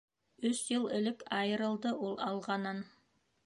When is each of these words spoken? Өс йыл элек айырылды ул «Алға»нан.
Өс 0.49 0.59
йыл 0.71 0.85
элек 1.01 1.21
айырылды 1.41 1.95
ул 2.09 2.19
«Алға»нан. 2.31 2.85